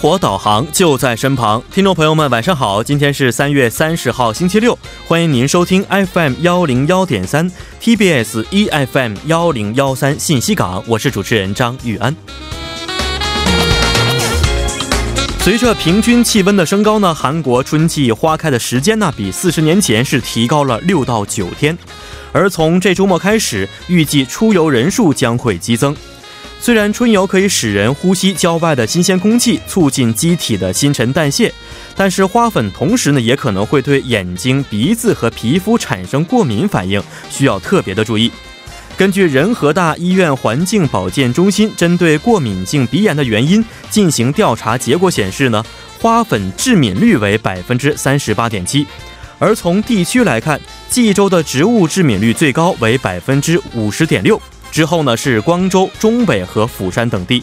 [0.00, 2.84] 火导航就在身旁，听众朋友们，晚上好！
[2.84, 4.78] 今天是三月三十号，星期六，
[5.08, 7.50] 欢迎您收听 FM 幺零幺点三
[7.82, 12.14] TBS EFM 幺零幺三信息港，我是主持人张玉安。
[15.40, 21.76] 随着平均气温的升高呢，韩国春季花开的时间呢，比四十年前是提高了六到九天，
[22.30, 25.96] 而从这周末开始，预计出游人数将会激增。
[26.60, 31.52] 虽然春游可以使人呼吸郊外的新鲜空气，促进机体的新陈代谢，
[31.96, 38.30] 但是花粉同时呢，也可能会对眼睛、鼻子和皮肤产生过敏反应，需要特别的注意。
[38.96, 45.64] 根据仁和大医院环境保健中心针对过敏性鼻炎的原因进行调查结果显示呢，
[46.00, 48.84] 花粉致敏率为百分之三十八点七，
[49.38, 54.38] 而从地区来看，冀州的植物致敏率最高为百分之五十点六。
[54.70, 57.42] 之后呢是光州、中北和釜山等地，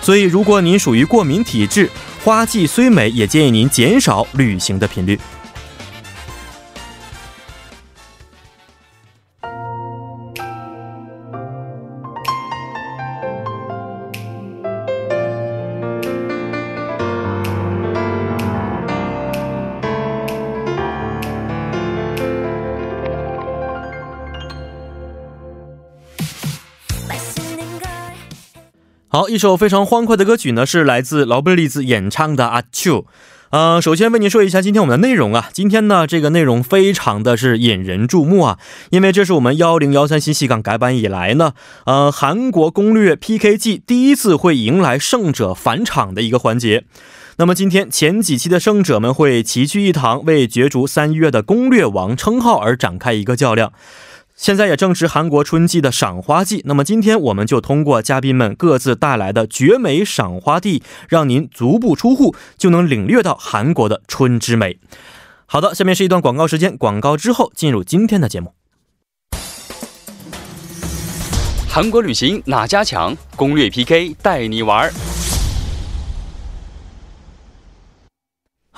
[0.00, 1.90] 所以如果您属于过敏体质，
[2.24, 5.18] 花季虽美，也建议您减少旅行的频率。
[29.30, 33.02] 一首非常欢快的歌曲呢，是来自劳贝利兹演唱的《阿丘》。
[33.50, 35.50] 呃，首先为您说一下今天我们的内容啊。
[35.52, 38.58] 今天呢，这个内容非常的是引人注目啊，
[38.90, 41.52] 因为这是我们幺零幺三新西港改版以来呢，
[41.86, 46.82] 呃，韩国攻略 PK 季第一次会迎来胜者返场的一个环节。
[47.36, 53.72] 那么今天前几期的胜者们会齐聚一堂，为角逐三月的攻略王称号而展开一个较量。
[54.40, 64.78] 现在也正值韩国春季的赏花季，那么今天我们就通过嘉宾们各自带来的绝美赏花地，让您足不出户就能领略到韩国的春之美。
[65.44, 68.54] 好的，下面是一段广告时间，广告之后进入今天的节目。
[71.68, 73.14] 韩国旅行哪家强？
[73.36, 75.09] 攻略 PK 带你玩儿。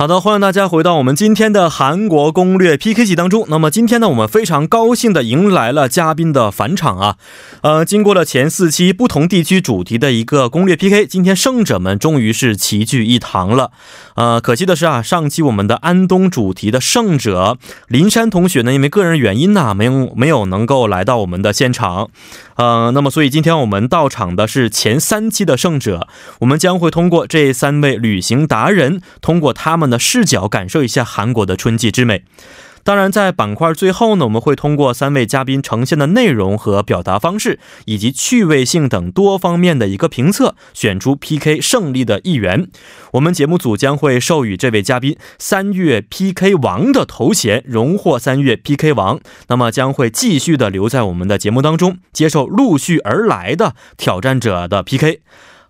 [0.03, 3.45] 好的，欢迎大家回到我们今天的韩国攻略 PK 季当中。
[3.47, 7.17] 那么今天呢，我们非常高兴的迎来了嘉宾的返场啊。
[7.61, 13.71] 呃，经过了前四期不同地区主题的一个攻略 PK，今天胜者们终于是齐聚一堂了。
[14.17, 22.09] 呃，可惜的是啊，上期我们的安东主题的胜者林山同学呢，因为个人原因呢，没有没有能够来到我们的现场。
[22.57, 26.09] 呃，那么所以今天我们到场的是前三期的胜者，
[26.41, 32.25] 我们将会通过这三位旅行达人，通过他们的视角感受一下韩国的春季之美。
[32.85, 42.67] 当然，在板块最后呢，我们会通过三位嘉宾呈现的内容和表达方式，以及趣味性等多方面的一个评测，选出 PK 胜利的一员。
[43.13, 49.21] 我们节目组将会授予这位嘉宾“三月 PK 王”的头衔，荣获“三月 PK 王”。
[49.47, 55.21] 那么将会继续的留在我们的节目当中，接受陆续而来的挑战者的 PK。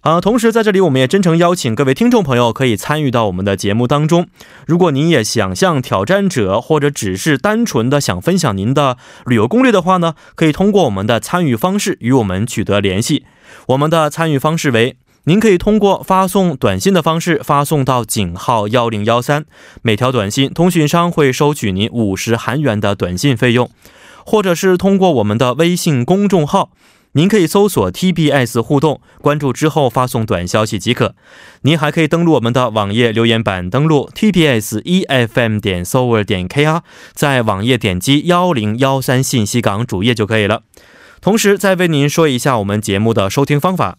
[0.02, 4.26] 啊，同时在这里，我们也真诚邀请各位听众朋友可以参与到我们的节目当中。
[4.66, 8.96] 如果您也想像挑战者，或者只是单纯的想分享您的
[9.26, 13.24] 旅游攻略的话呢，可以通过我们的参与方式与我们取得联系。
[13.68, 19.44] 我们的参与方式为：您可以通过发送短信的方式发送到井号幺零幺三，
[19.82, 23.70] 每条短信通讯商会收取您五十韩元的短信费用，
[24.26, 26.70] 或者是通过我们的微信公众号。
[27.14, 31.14] 您可以搜索 TBS 互动，关注之后发送短消息即可。
[31.60, 36.80] 您还可以登录我们的网页留言板，登录 TBS EFM 点 s o v e r 点 KR，
[37.12, 40.62] 在网页点击幺零幺三信息港主页就可以了。
[41.20, 43.98] 同时，再为您说一下我们节目的收听方法，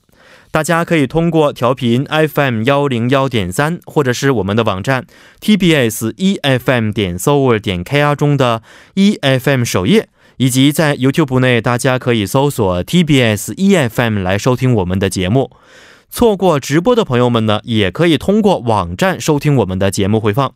[0.49, 5.05] 大家可以通过调频 FM 幺零幺点三，或者是我们的网站
[5.39, 8.63] TBS EFM 点 s o v e r 点 KR 中的
[8.95, 10.09] EFM 首页。
[10.37, 15.51] 以及在 YouTube 内，大家可以搜索 TBS EFM 来收听我们的节目。
[16.09, 20.53] 错过直播的朋友们呢，也可以通过网站收听我们的节目回放。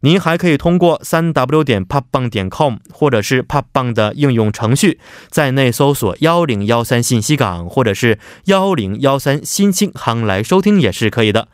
[0.00, 4.98] 您还可以通过三 W 点 popbang 点 com 或者是 popbang 的应用程序，
[5.28, 11.48] 在内搜索幺零幺三信息港或者是幺零幺三新青航来收听也是可以的。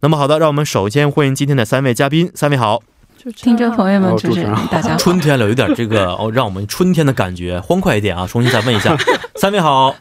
[0.00, 2.91] 那么好的，让我们首先欢迎今天的三位嘉宾，三位好。
[3.30, 4.96] 听众朋友们，主持人大家好。
[4.96, 8.26] 春天了，有点这个哦，让我们春天的感觉欢快一点啊！
[8.26, 8.96] 重新再问一下，
[9.36, 9.94] 三位好，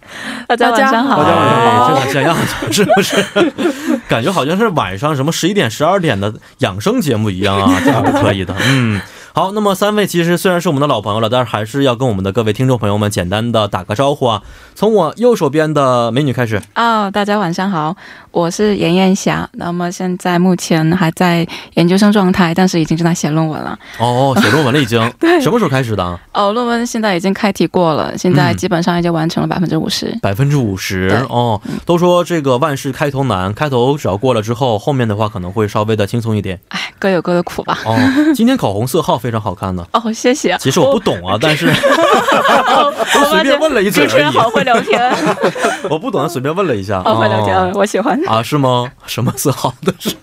[0.48, 3.24] 大家晚上好，大家晚上好，这像样子是不是？
[4.10, 8.56] 感觉好像是晚上什么十一点、十二点的养生节目一样啊，这样可以的。
[8.70, 9.00] 嗯，
[9.34, 14.42] 好，那么三位其实虽然是我们的老朋友了，但是还是要跟我们的各位听众朋友们简单的打个招呼啊。
[14.76, 16.62] 从我右手边的美女开始。
[16.76, 17.96] 哦，大家晚上好，
[18.32, 19.48] 我是严艳霞。
[19.54, 23.80] 那么现在目前还在研究生状态，但是已经正在写论文了。
[24.00, 25.00] 哦，写论文了已经。
[25.18, 25.40] 对。
[25.40, 26.20] 什么时候开始的？
[26.34, 30.14] 哦，论文现在已经开题过了，现在基本上已经完成了百分之五十。
[30.22, 36.60] 百分之五十哦，都说这个万事开头难，开头只要过了之后，后面的话可能会稍微的轻松一点。
[36.68, 37.78] 哎，各有各的苦吧。
[37.86, 37.98] 哦，
[38.36, 39.88] 今天口红色号非常好看的。
[39.94, 40.58] 哦，谢谢。
[40.60, 44.10] 其实我不懂啊， 但是我随便问了一嘴而已。
[44.10, 45.00] 主持人好会聊天。
[45.90, 47.02] 我不懂，随便问了一下。
[47.04, 48.20] 好会聊天，我喜欢。
[48.28, 48.92] 啊，是吗？
[49.06, 50.16] 什么是好的是？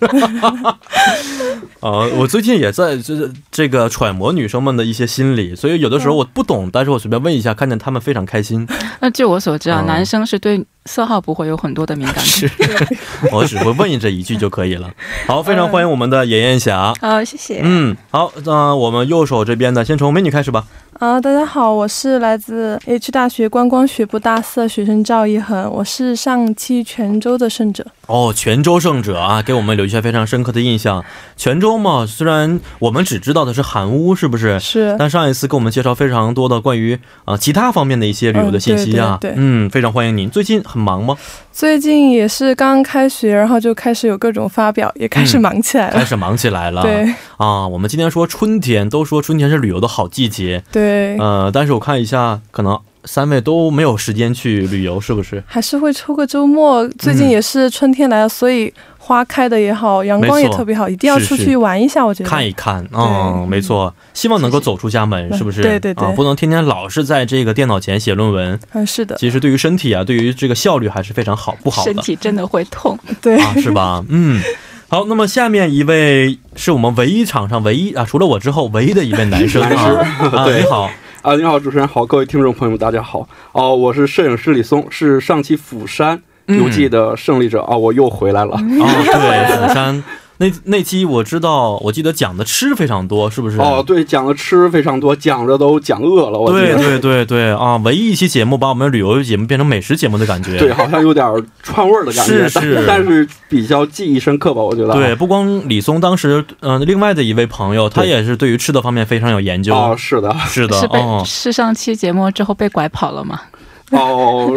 [1.79, 8.67] 啊，我最近也在就是这个揣摩女生们的一些心理，所以有的时候我不懂，但是我随便问一下，看见她们非常开心。
[8.99, 12.17] 那据我所知啊，男生是对色号不会有很多的敏感。
[12.23, 12.49] 是，
[13.31, 14.89] 我只会问这一句就可以了。
[15.27, 16.93] 好，非常欢迎我们的妍妍霞。
[16.99, 17.61] 好，谢谢。
[17.63, 20.65] 嗯，好，那我们右手这边的先从美女开始吧。
[20.99, 27.85] 啊，大家好，我是来自 H 大学观光学部大四的学生赵一恒，我是上期泉州的胜者。
[28.09, 31.05] 哦，泉州胜者啊，给我们留下非常深刻的印象。
[31.37, 34.59] 泉州嘛，虽然我们只知道的是韩屋，是不是？
[34.59, 34.95] 是。
[34.97, 40.27] 但上一次给我们介绍非常多的关于啊其他方面的一些旅游的信息啊，对，嗯，非常欢迎您。
[40.27, 41.15] 最近很忙吗？
[41.51, 45.93] 最近也是刚开学，然后就开始有各种发表，也开始忙起来了。
[45.93, 46.81] 开始忙起来了。
[46.81, 47.13] 对。
[47.37, 50.63] 啊，我们今天说春天，都说春天是旅游的好季节。
[50.71, 51.15] 对。
[51.19, 52.79] 呃，但是我看一下，可能。
[53.05, 55.41] 三位都没有时间去旅游，是不是？
[55.47, 56.87] 还是会抽个周末。
[56.99, 62.05] 最近也是春天来了，所以花开的也好，阳光也特别好，一定要出去玩一下。
[62.05, 65.61] 我觉得看一看，嗯，没错，希望能够走出家门，是不是？
[65.61, 68.59] 对对对，不能天天老是在这个电脑前写论文。
[68.73, 69.15] 嗯，是的。
[69.17, 71.93] 其实对于身体啊，对于这个效率还是非常好，不好的。
[71.93, 74.03] 身体真的会痛， 对，是吧？
[74.09, 74.41] 嗯，
[74.89, 80.89] 好，那么下面一位是我们唯一场上唯一啊，除了我之后唯一的一位男生啊， 你好。
[81.21, 83.27] 啊，你好，主持人好，各位听众朋友们，大家好。
[83.51, 88.53] 哦，我是摄影师李松，是上期釜山游记的胜利者啊，我又回来了。
[88.53, 90.01] 啊，对，釜山。
[90.41, 93.57] 那那期我知道，我记得讲的吃非常多，是不是？
[93.57, 96.39] 哦，对，讲的吃非常多，讲着都讲饿了。
[96.39, 100.57] 我对对 对对啊，唯一一期节目把我们旅游节目变成美食节目的感觉。
[100.57, 101.25] 对，好像有点
[101.61, 102.47] 串味儿的感觉。
[102.47, 104.93] 是是，但是比较记忆深刻吧，我觉得。
[104.93, 109.75] 对，不光李松当时，嗯，另外的一位朋友，他也是对于吃的方面非常有研究。
[109.75, 110.79] 哦，是的，是的。
[110.79, 113.41] 是被是上期节目之后被拐跑了吗？
[113.91, 114.55] 哦，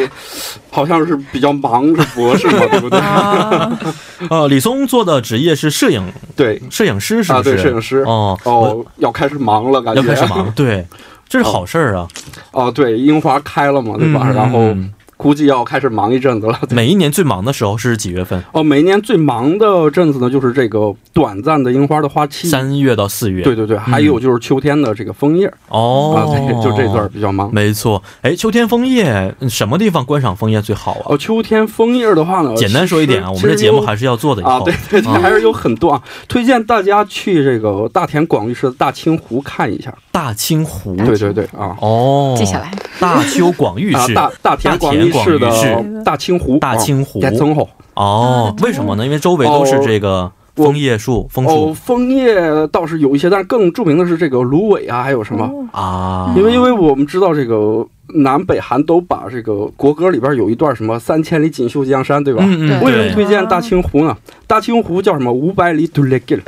[0.71, 3.01] 好像是比较忙，是博士嘛，对不对？
[4.29, 7.55] 呃， 李松做的职业是摄影，对，摄影师是不是？
[7.55, 7.99] 对，摄影师。
[8.07, 10.87] 哦哦，要开始忙了，感觉要开始忙，对，
[11.29, 12.07] 这是好事儿啊。
[12.51, 14.31] 哦，对，樱花开了嘛，对吧？
[14.35, 14.75] 然后。
[15.23, 16.59] 估计要开始忙一阵子了。
[16.71, 18.43] 每一年最忙的时候是几月份？
[18.53, 23.43] 哦，每一年最忙的阵子呢，就是这个短暂的樱花的花期，三月到四月。
[23.45, 25.53] 对对对，还有就是秋天的这个枫叶。
[25.69, 27.49] 哦，啊，就这段比较忙。
[27.55, 31.07] 没错，哎，秋天枫叶什么地方观赏枫叶最好啊？
[31.07, 34.45] 哦，秋天枫叶的话呢，简单说一点啊，我们这节目还是要做的。
[34.45, 39.95] 啊，对对对， 还是有很多啊，推荐大家去这个大田广域市的大清湖看一下。
[40.11, 42.71] 大清湖，对对对啊，哦，记下来。
[42.99, 45.49] 大邱广域市，大大田广域市的
[46.05, 47.21] 大清湖，大清湖。
[47.95, 49.05] 哦，为什么呢？
[49.05, 51.71] 因为周围都是这个枫叶树，枫树。
[51.71, 52.35] 哦，枫叶
[52.69, 56.33] 倒是有一些，但是更著名的是这个芦苇啊，还有什么啊？
[56.37, 62.43] 因为因为我们知道这个南北韩都把这个国歌里边有一段什么“三千里锦绣江山”，对吧？
[62.47, 62.83] 嗯嗯。
[62.83, 64.17] 为什么推荐大清湖呢？
[64.47, 65.31] 大清湖叫什么？
[65.33, 66.41] 五百里杜勒吉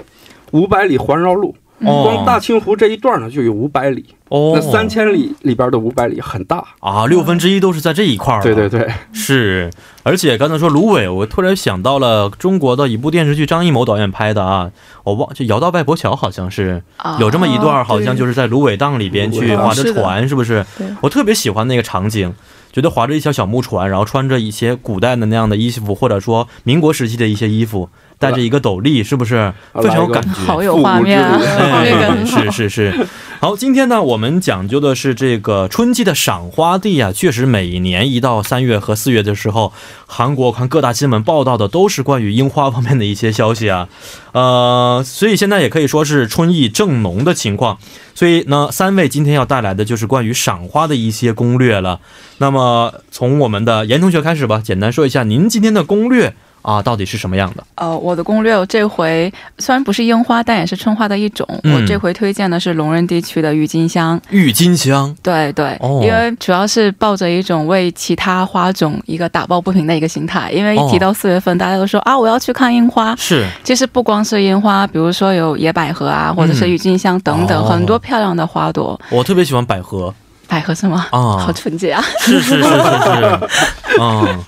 [0.52, 1.54] 五百里环绕路。
[1.85, 4.05] 光大清湖这一段呢，就有五百里。
[4.31, 8.43] 哦，那三千里里边的五百里很大啊，六分之一都是在这一块儿。
[8.43, 9.71] 对对对，是。
[10.03, 14.71] 而且刚才说芦苇，我突然想到了中国的一部电视剧，张艺谋导演拍的啊，
[15.05, 16.83] 我忘就《摇到外婆桥》，好像是
[17.21, 20.64] 有这么一段，好像就是在芦苇荡里边去划着船，是不是？
[21.00, 22.35] 我特别喜欢那个场景，
[22.73, 27.88] 觉得划着一条小木船，然后穿着一些古代的那样的衣服，或者说民国时期的一些衣服。
[28.25, 30.31] 戴着一个斗笠，是不是非常有感觉？
[30.31, 31.38] 好有画面啊！
[32.25, 33.07] 是是是。
[33.40, 37.12] 好，今天呢，我们讲究的是这个春季的赏花地啊。
[37.12, 39.73] 确实，每年一到三月和四月的时候，
[40.07, 43.88] 韩国看各大新闻报道的都是关于樱花方面的一些消息啊。
[44.33, 47.76] 呃，所以现在也可以说是春意正浓的情况。
[48.14, 52.00] 所以呢，三位今天要带来的就是关于赏花的一些攻略了。
[52.38, 56.35] 那么，从我们的严同学开始吧，简单说一下您今天的攻略。
[56.64, 57.62] 啊，到底是什么样的？
[57.75, 61.47] 呃，我的攻略我这回虽然不是樱花，但也是春花的一种。
[61.62, 64.18] 嗯我这回推荐的是龙仁地区的郁金香。
[64.30, 70.50] 郁金香对对，哦因为主要是抱着一种为其他花种一个打抱不平的一个心态。
[70.50, 73.14] 因为一提到四月份，大家都说啊，我要去看樱花。
[73.16, 78.99] 是其实不光是樱花，比如说有野百合啊，或者是郁金香等等，哦很多漂亮的花朵。
[79.11, 80.12] 我特别喜欢百合
[80.49, 81.06] 百合是吗？
[81.11, 82.02] 啊 好纯洁啊！
[82.21, 83.49] 是是是是是，
[84.00, 84.38] 嗯。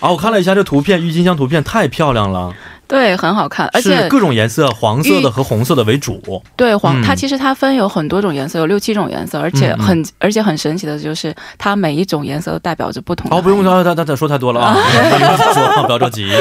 [0.00, 2.52] 啊，我看了一下这图片，郁金香图片太漂亮了，
[2.88, 6.42] 对，很好看，而且是各种颜色，黄色的和红色的为主。
[6.56, 16.32] 对黄，嗯它其实它分有很多种颜色，有六七种颜色，而且很、而且很神奇的就是，它每一种颜色都代表着不同的好，不用含义说，他他说太多了啊， 不用说，不要着急。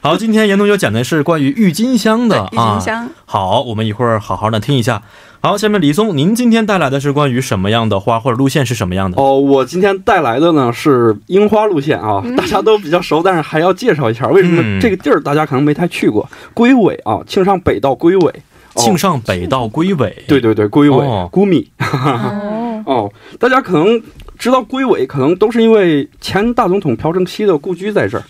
[0.00, 2.80] 好，今天严同学讲的是关于郁金香的啊金。
[2.82, 3.10] 香。
[3.26, 5.02] 好，我们一会儿好好的听一下。
[5.40, 9.22] 好，下面李松，您今天带来的是关于什么样的花，或者路线是什么样的？
[9.22, 16.28] 哦，我今天带来的呢是樱花路线啊，大家都比较熟，但是还要介绍一下，为什嗯么这个地儿大家可能没太去过？
[16.54, 20.14] 龟尾啊，庆尚北道龟尾，哦庆尚北道龟尾。
[20.26, 24.02] 对对对，龟尾哦咕米 哦，哦，大家可能
[24.36, 28.24] 知道龟尾，可能都是因为前大总统朴正熙的故居在这儿。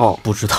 [0.00, 0.56] 哦，不知道，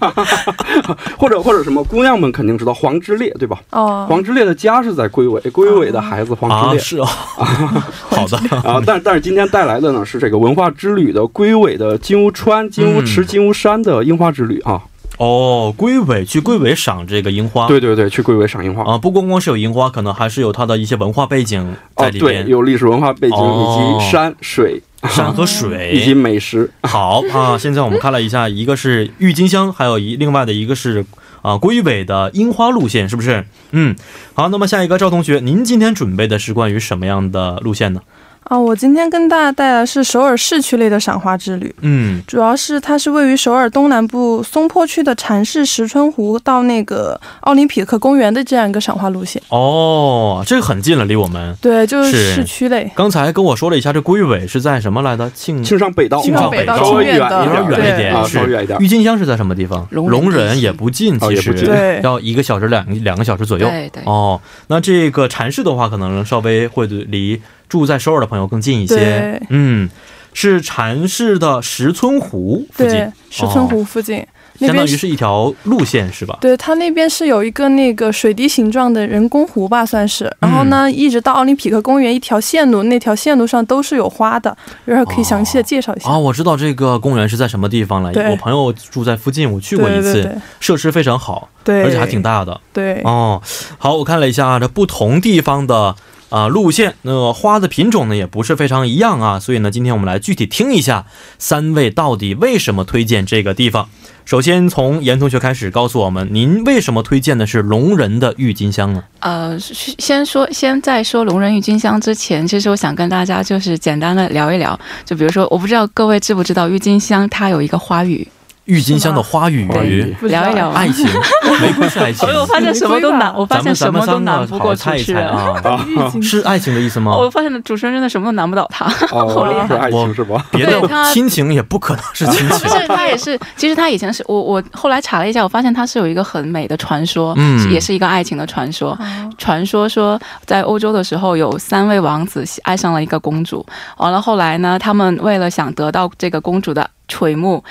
[0.00, 0.10] 啊，
[1.16, 3.60] 或者或者什么姑娘们肯定知道黄之烈对吧？
[3.70, 6.80] 哦，黄之烈的家是在龟尾，龟尾的孩子黄之啊，烈。
[6.80, 7.06] 是哦，
[8.10, 8.36] 好的，
[8.68, 13.26] 啊，但但是今天带来的呢是这个文化之旅的龟尾的金屋川、金屋池、嗯。
[13.26, 14.82] 金屋山的樱花之旅啊。
[15.18, 18.82] 哦，龟尾去龟尾赏这个樱花，对对对，去龟尾赏樱花。
[18.82, 23.78] 啊，不光光是有樱花，可能还是有它的一些文化背景在哦，对，里边，有历史文化背景哦。
[23.78, 26.14] 以及山水 山和水以及。
[26.14, 26.70] 美食。
[26.82, 31.04] 好啊，现在我们看了一下，一个是郁金香，还有一另外的一个是
[31.42, 33.44] 啊龟尾的樱花路线，是不是？
[33.72, 33.96] 嗯，
[34.34, 38.02] 好，那么下一个赵同学，您今天准备的是关于什么样的路线呢？
[38.44, 41.74] 啊，我今天跟大家带来的是首尔市区类的赏花之旅。
[41.80, 49.40] 嗯，主要是它是位于首尔东南部松坡区的禅市石春湖到那个奥林匹克公园的这样一个赏花路线。
[49.48, 51.56] 哦，这个很近了，离我们。
[51.62, 52.90] 对，就是是市区类。
[52.94, 55.30] 刚才跟我说了一下，这龟尾是在什么来的？
[55.30, 58.78] 庆庆尚北道，庆尚北道稍微远一的点，有点远一点，啊，是稍微远一点。
[58.80, 59.86] 郁金香是在什么地方？
[59.90, 63.66] 龙仁也不近，其实哦也不近对要一个小时两两个小时左右。
[63.68, 67.40] 对对哦，那这个禅寺的话，可能稍微会离
[67.72, 69.40] 住在首尔的朋友更近一些。
[69.48, 69.88] 嗯，
[70.34, 74.22] 是禅市的石村湖附近对，，石村湖附近、
[74.58, 76.36] 那相当于是一条路线是吧？
[76.38, 80.30] 对，它那边是有一个那个水滴形状的人工湖吧，算是。
[80.40, 84.54] 然后呢，一直到奥林匹克公园一条线路，那条线路上都是有花的。
[84.86, 86.10] 一会儿可以详细的介绍一下。
[86.10, 88.12] 啊，我知道这个公园是在什么地方了。
[88.30, 92.60] 我朋友住在附近，我去过一次，对对对设施非常好，对，而且还挺大的。
[92.74, 93.00] 对。
[93.04, 93.40] 哦，
[93.78, 95.96] 好，我看了一下这不同地方的
[96.32, 101.04] 啊、路线，那、花的品种呢也不是非常一样啊，所以呢，今天我们来具体听一下
[101.38, 103.90] 三位到底为什么推荐这个地方。
[104.24, 109.04] 首先从严同学开始告诉我们，您为什么推荐的是龙人的郁金香呢？
[109.20, 118.26] 呃，先说，先在说龙人郁金香之前，其实我想跟大家就是简单的聊一聊，就比如说，我不知道各位知不知道郁金香它有一个花语，
[118.64, 121.04] 郁金香的花语，花语不知道聊一聊爱情，
[121.60, 122.36] 玫瑰是爱情所以。
[122.36, 125.28] 我发现什么都难，我发现什么都难不过主持人。
[125.28, 125.54] 啊，
[126.22, 127.16] 是爱情的意思吗？
[127.16, 128.84] 我发现主持人真的什么都难不倒他。
[129.08, 130.44] 好厉哦， 害是爱情是吧？
[130.50, 130.80] 别的
[131.12, 132.80] 亲情也不可能是亲情不情。
[132.80, 138.92] 是，他也是，其实他以前是我我后来查了一下，我发现他是有一个很美的传说，嗯也是一个爱情的传说。
[138.92, 138.98] 哦
[139.38, 143.64] 传说说，在欧洲的时候，有三位王子爱上了一个公主，
[143.96, 147.62] 完了后来呢，他们为了想得到这个公主的垂暮，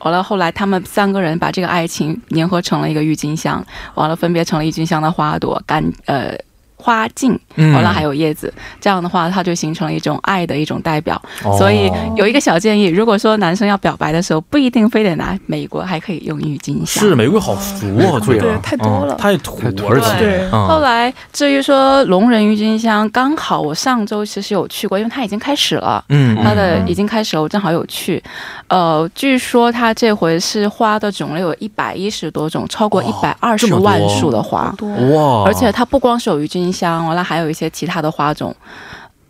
[0.00, 3.64] 完了后来他们三个人把这个爱情粘合成了一个郁金香，
[3.94, 6.36] 完了分别成了郁金香的花朵干呃。
[6.78, 7.72] 花茎，嗯。
[7.74, 11.20] 完了还有叶子，这样的话，它就形成了一种爱的一种代表。
[11.44, 11.56] 哦。
[11.58, 17.02] 所以有一个小建议，如果说男生要表白的时候，不一定非得拿玫瑰，还可以用郁金香。
[17.02, 19.14] 是玫瑰好俗啊，对太多了。
[19.14, 19.58] 嗯太土
[19.88, 20.18] 而且了。
[20.18, 20.48] 对。
[20.52, 20.66] 嗯。
[20.68, 26.02] 后来至于说龙人郁金香，刚好我上周其实有去过，因为它已经开始了。
[26.08, 26.88] 嗯，它的嗯。
[26.88, 28.22] 已经开始了，我正好有去。
[28.68, 34.74] 呃，据说它这回是花的种类有一百一十多种，超过一百二十万束的花，
[35.12, 38.54] 哇，而且它不光是有郁金香，完了还有一些其他的花种，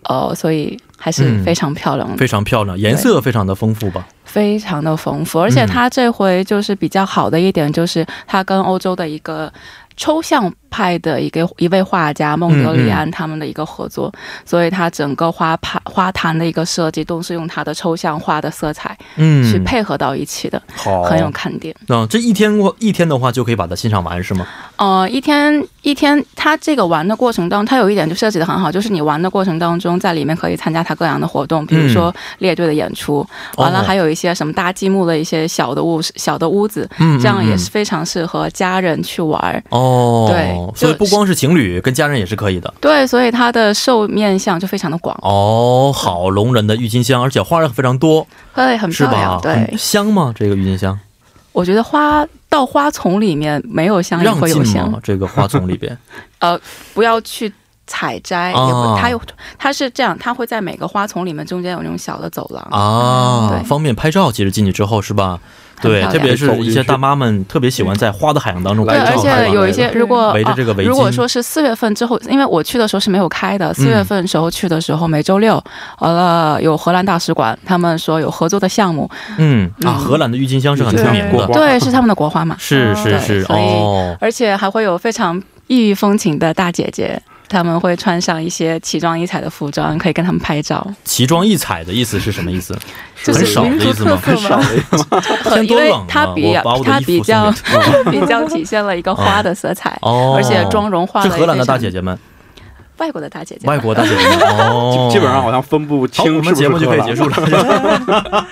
[0.04, 2.16] 呃，所以还是嗯非常漂亮的。
[2.16, 4.06] 非常漂亮，颜色非常的丰富吧？
[4.28, 5.66] 非常的丰富，而且嗯。
[5.66, 9.52] 它这回就是比较好的一点，就是他跟欧洲的一个
[9.96, 14.12] 抽象派的一个一位画家孟德里安他们的一个合作，
[14.44, 21.74] 所以他整个花盘花坛的一个设计都是用他的抽象画的色彩嗯，去配合到一起的，好，很有看点。
[21.86, 24.46] 那、这一天过一天的话，就可以把它欣赏完是吗？
[24.76, 33.84] 呃，一天一天，他这个玩的过程当中，他有一点就设计的很好，就是你玩的过程当中，在里面可以参加他各样的活动，比如说列队的演出，完了哦。
[33.84, 39.62] 还有一些什么搭积木的一些小的屋小的屋子，嗯，这样也是非常适合家人去玩。
[39.70, 42.72] 哦，对所以不光是情侣，跟家人也是可以的。
[42.80, 49.40] 对，所以它的受面向就非常的广，哦，好，龙人的郁金香，而且花儿非常多， 会很漂亮。？
[49.40, 50.34] 对，香吗？
[50.34, 50.98] 这个郁金香
[51.52, 55.96] 我觉得花到花丛里面没有香也会有香？，这个花丛里边
[56.38, 56.60] 呃，
[56.94, 57.52] 不要去
[57.88, 58.52] 采摘，
[59.00, 59.20] 它有
[59.58, 63.64] 它是这样，它会在每个花丛里面中间有那种小的走廊，啊，对。
[63.64, 64.30] 方便拍照。
[64.30, 65.40] 其实进去之后是吧？
[65.80, 70.88] 对，特别是一些大妈们特别喜欢在花的海洋当中对，而拍照，且有一些如果围着这个围巾。
[70.88, 75.62] 啊如果说是四月份之后，因为我去的时候是没有开的，四月份时候去的时候，每周六，
[76.00, 79.70] 完了有荷兰大使馆，他们说有合作的项目，嗯。
[79.84, 87.22] 啊，嗯荷兰的郁金香是很出名的，对，是他们的国花嘛，是是对是所以哦，而且还会有非常异域风情的大姐姐。
[87.48, 90.86] 他们会穿上一些奇装异彩的服装，可以跟他们拍照。
[91.04, 92.78] 奇装异彩的意思是什么意思？
[93.24, 94.10] 就是很少的意思吗？
[94.10, 94.60] 民族特色嘛
[95.56, 95.92] 天因为！
[96.06, 97.52] 它比我把我的它比较
[98.10, 102.16] 比较体现了一个花的色彩，哦，而且妆容化的是荷兰的大姐姐们，
[102.98, 104.16] 外国的大姐姐，外国大姐姐
[105.10, 108.46] 基本上好像分不好，清我们节目就可以结束了。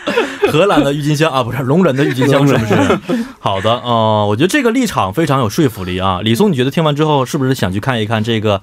[0.50, 3.24] 荷兰的郁金香啊，不是龙人的郁金香，是不是？
[3.38, 6.20] 好的，呃，我觉得这个立场非常有说服力啊。
[6.22, 8.60] 李松，你觉得听完之后是不是想去看一看这个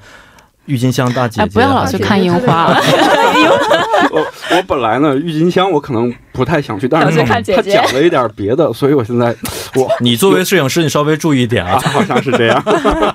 [0.66, 1.42] 郁金香大姐姐？
[1.44, 2.78] 哎，不要老去看樱花了，
[4.12, 4.26] 我
[4.56, 9.36] 我本来呢，郁金香我可能不太想去，但是想去看姐他讲了一点别的，所以我现在
[9.76, 11.80] 我你作为摄影师，你稍微注意一点啊，啊。
[11.92, 12.64] 好像是这样。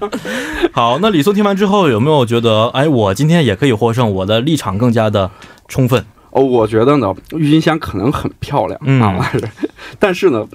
[0.73, 5.31] 好，那李松听完之后有没有觉得，哎，我今天也可以获胜，我的立场更加的
[5.69, 6.05] 充分？
[6.39, 9.31] 哦，我觉得呢，郁金香可能很漂亮、嗯啊，
[9.99, 10.47] 但是呢，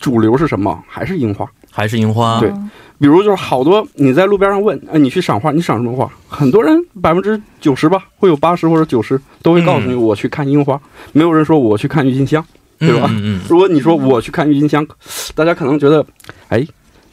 [0.00, 0.82] 主流是什么？
[0.88, 1.46] 还是樱花。
[1.70, 2.38] 还是樱花？
[2.38, 2.52] 对
[2.98, 6.08] 比如就是好多你在路边上问，哎，你去赏花，你赏什么花？
[6.28, 10.80] 很多人百分之九十吧，会有八十或者九十都会告诉你嗯我去看樱花，
[11.12, 12.44] 没有人说我去看郁金香。
[12.78, 14.86] 嗯，对吧嗯嗯，如果你说我去看郁金香，
[15.34, 16.04] 大家可能觉得，
[16.48, 16.64] 哎，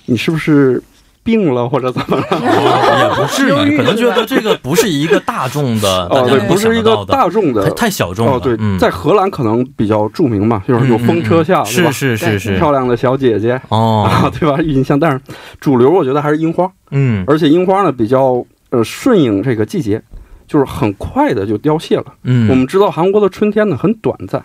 [0.05, 0.81] 你是不是
[1.29, 2.23] 病了或者怎么了？
[2.31, 7.85] 哦也不至于，可能觉得这个不是一个大众的，大哦，对，家不是一个大众的太。
[7.85, 8.33] 太小众了。
[8.33, 14.57] 哦，对，嗯，在荷兰可能比较著名嘛，就是有风车下，嗯嗯对吧是是是是，漂亮的小姐姐哦，啊，对吧？
[14.59, 15.21] 郁金香，但是
[15.59, 20.01] 主流我觉得还是樱花，嗯而且樱花呢比较呃顺应这个季节，
[20.47, 22.05] 就是很快的就凋谢了。
[22.23, 24.43] 嗯，我们知道韩国的春天呢很短暂，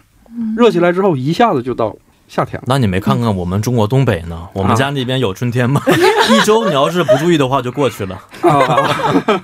[0.56, 1.96] 热起来之后一下子就到
[2.28, 2.60] 夏天。
[2.66, 4.48] 那你没看看我们中国东北呢？
[4.52, 5.80] 我啊们家那边有春天吗？
[6.30, 8.18] 一周你要是不注意的话就过去了。
[8.42, 8.76] 啊，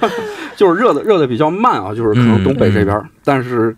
[0.57, 3.75] 就是热的热的比较慢啊，就是可能东北这边，但是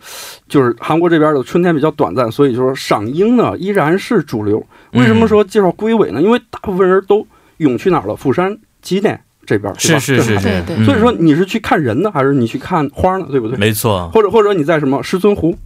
[0.48, 4.64] 就是韩国这边的春天比较短暂，所以说赏樱呢依然是主流。
[4.92, 6.20] 为什么说介绍龟尾呢？
[6.20, 7.26] 因为大部分人都
[7.58, 8.14] 涌去哪儿了？
[8.16, 13.26] 釜山、吉内这边，对吧是是是对，嗯所以说你是去看人呢，还是你去看花呢？
[13.30, 13.56] 对不对？
[13.58, 15.56] 没错，或者或者你在什么石村湖，嗯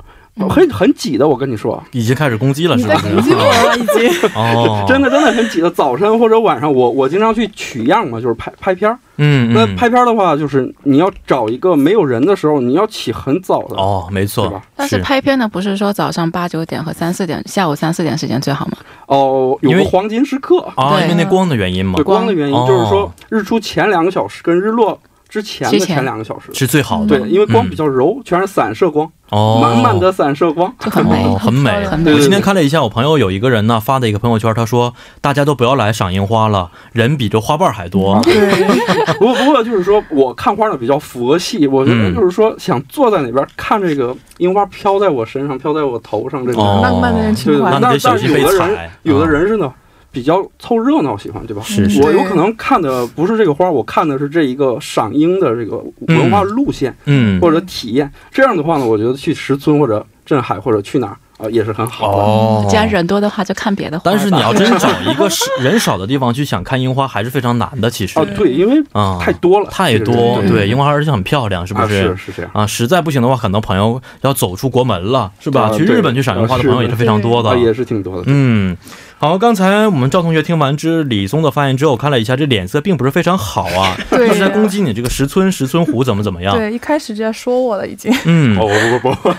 [0.49, 2.96] 很很挤的，我跟你说，已经开始攻击了，是不是？
[2.96, 4.11] 在攻击我了，已经。
[4.37, 5.70] 哦， 真的真的很挤的。
[5.70, 8.99] 早晨或者晚上，我我经常去取样嘛，就是拍拍片儿。
[9.18, 18.77] 嗯，嗯，那拍片儿的话，就是你要找一个没有人的时候，你要起很早的，哦，没对错吧，但是拍片呢，不是说早上八九点和三四点、下午三四点时间最好吗？
[19.07, 24.99] 哦，有因为个黄金时刻，啊，因为那光的原因嘛对，光的原因哦就是说日出前两个小时跟日落
[25.37, 26.46] 之前的前前两个小时。
[26.55, 27.18] 是最好的。
[27.18, 30.72] 对，因为光嗯比较柔，全是散射光，哦，满满的散射光。
[30.81, 31.25] 就很美。
[31.27, 31.70] 哦，很美。
[32.07, 38.18] 我今天看了一下，我朋友有一个人呢发的一个朋友圈，他说大家都不要来赏樱花了，人比这花瓣还多。
[38.22, 38.35] 对，
[39.18, 46.64] 不过不过就是说我看花呢比较佛系，我觉得嗯就是说想坐在那边看这个樱花飘在我身上，飘在我头上这种。
[46.64, 48.90] 哦，浪漫的人对对，情怀那你但得小心被但是有的人踩。
[49.03, 49.70] 有的啊人是呢
[50.16, 51.62] 比较凑热闹喜欢，对吧？
[51.62, 55.76] 是是我有可能看的不是这个花，我看的是这一个赏樱的这个
[56.09, 58.11] 文化路线、嗯或者体验。
[58.33, 62.22] 这样的话呢，我觉得去石村或者镇海或者去哪儿啊、也是很好的。
[62.22, 64.11] 哦，既然人多的话，就看别的花。
[64.11, 67.90] 但是你要真找一个是人少的地方去想看樱花，还是非常难的。
[67.90, 71.94] 其实啊，对，因为啊，太多了，太多，对对，樱花而且很漂亮，是不啊是？
[71.94, 72.50] 是是这样。
[72.55, 75.64] 啊，实在不行的话，很多朋友要走出国门了，是吧？
[75.64, 77.50] 啊去日本去赏樱花的朋友也是非常多的。
[77.50, 78.22] 啊，也是挺多的。
[78.29, 78.74] 嗯，
[79.18, 86.55] 好，刚才我们赵同学听完之李松的发言之后，看了一下，这脸色并不是非常好啊， 对一直在攻击你这个石村石村湖怎么怎么样。
[86.55, 88.12] 对，一开始就在说我了，已经。
[88.26, 88.68] 嗯哦
[89.00, 89.35] 不不不，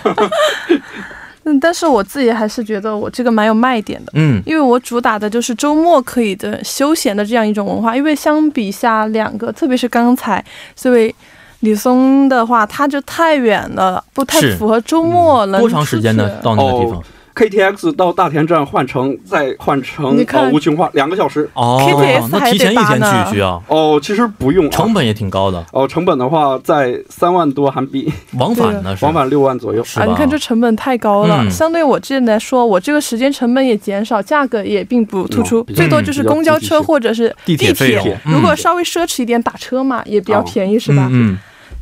[1.44, 4.10] 嗯，但是我自己还是觉得我这个蛮有卖点的。
[4.16, 7.96] 嗯因为我主打的就是周末可以的休闲的这样一种文化。
[7.96, 11.14] 因为相比下两个，特别是刚才这位
[11.60, 16.28] 李松的话，他就太远了，不太符合周末能、多长时间呢？
[16.42, 17.00] 到那个地方？
[17.38, 21.48] KTX 到大田站换乘，再换乘你看呃无穷化两个小时。
[21.54, 29.04] 哦 KTX，那提前一天去需要，哦，其实不用、啊，成本也挺高的，哦，成本的话在三万多韩币，往返呢是。
[29.04, 29.84] 往返六万左右。
[29.84, 30.04] 是吧？
[30.04, 31.50] 啊，你看这成本太高了，嗯。
[31.50, 38.34] 相对我之前来说，我这个时间成本也减少，价格也并不突出，嗯最多就是公交车或者是地铁费用嗯。
[38.34, 41.08] 如果稍微奢侈一点，打车嘛也比较便宜，是吧？
[41.12, 41.38] 嗯嗯，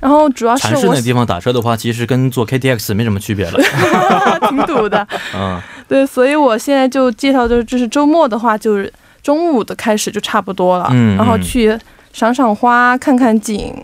[0.06, 3.60] 然后主要是我那地方打车的话，其实跟坐 KTX 没什么区别了。
[4.48, 11.76] 挺堵的，嗯，对，所以我现在就介绍的就是周末的话，就是中午的开始就差不多了，嗯然后去
[12.12, 13.74] 赏赏花、看看景。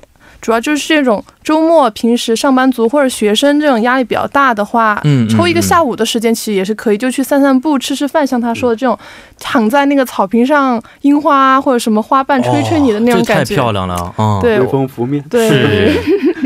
[0.43, 5.01] 主要就是这种周末，平时上班族或者学生这种压力比较大的话，
[5.31, 8.99] 抽一个下午的时间其实也是可以，就去散散步、吃吃饭，像他说的这种，
[9.39, 14.41] 躺在那个草坪上，樱花或者什么花瓣吹吹你的那种哦这太，漂亮了啊！
[14.43, 15.49] 对微风拂面，对。
[15.49, 15.93] 是，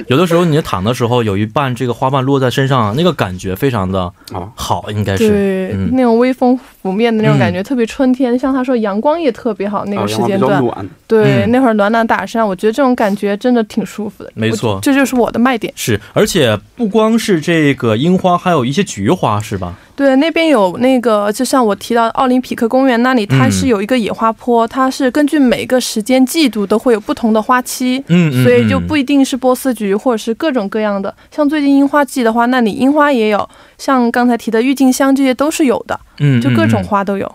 [0.08, 5.28] 有的时候你躺的时候，有一半这个花瓣落在身上，那个感觉非常的啊，好，应该是。
[5.28, 5.90] 对，嗯。
[5.92, 8.38] 那种微风拂面的那种感觉，特别春天。
[8.38, 10.62] 像他说阳光也特别好，那个时间段，
[11.08, 14.30] 对，嗯那会儿暖暖打扇，我觉得这种感觉真的挺舒服的。
[14.34, 15.72] 没错这就是我的卖点。
[15.74, 19.74] 是，而且不光是这个樱花，还有一些菊花，是吧？
[19.96, 28.04] 对，那边有那个，就像我提到奥林匹克公园那里，它嗯是有一个野花坡，它是根据每个时间季度都会有不同的花期。
[28.08, 31.12] 嗯嗯，所以就嗯不一定是波斯菊，或者是各种各样的。
[31.30, 37.26] 像最近樱花季的话，那里樱花也有，像刚才提的郁金香这些都是有的，嗯，就各种嗯花都有。
[37.26, 37.34] 嗯，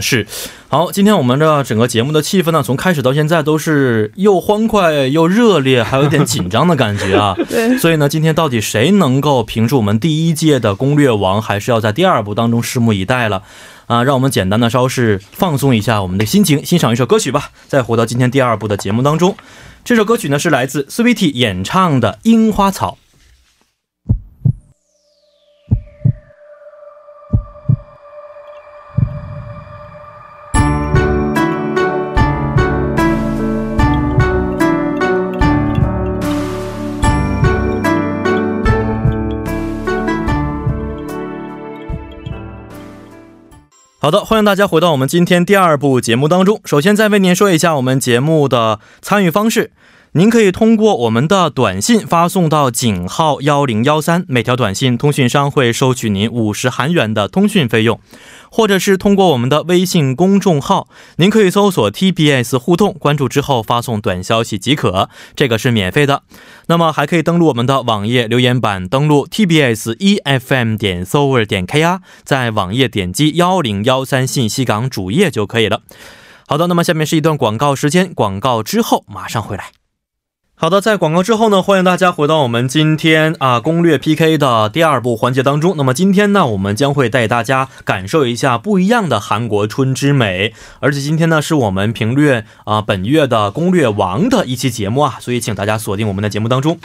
[0.00, 0.26] 是。
[0.68, 7.34] 好，今天我们的整个节目的气氛呢，从开始到现在都是又欢快又热烈，还有一点紧张的感觉啊。
[7.48, 13.42] 对，所以呢，今天到底谁能够评出我们第一届的攻略王，还是要在第二部当中拭目以待了。
[13.86, 17.50] 啊，让我们简单的稍事放松一下我们的心情，欣赏一首歌曲吧。
[17.66, 19.34] 再回到今天第二部的节目当中，
[19.82, 22.98] 这首歌曲呢是来自 Sweetie 演唱的《樱花草》。
[44.00, 46.60] 好的，欢迎大家回到我们今天第二部节目当中。
[46.64, 49.72] 首先，再为您说一下我们节目的参与方式。
[50.12, 57.98] 您可以通过我们的短信发送到井号幺零幺三，每条短信通讯商会收取您五十韩元的通讯费用，
[58.50, 66.22] 或者是通过我们的微信公众号，您可以搜索 TBS 互动，关注之后发送短消息即可，这个是免费的。
[66.66, 75.82] 那么还可以登录我们的网页留言板，登录 TBS EFM 点 s o u r 点 KR，在网页点击幺零幺三信息港主页就可以了。
[76.46, 79.77] 好的，那么下面是一段广告时间，广告之后马上回来。
[80.60, 85.74] 好的，在广告之后呢，欢迎大家回到我们今天啊攻略 PK 的第二部环节当中。
[85.76, 90.52] 那么今天呢，我们将会带大家感受一下不一样的韩国春之美。
[90.80, 96.76] 而且今天呢，是我们评略啊本月的攻略王的一期节目啊，所以请大家锁定我们的节目当中。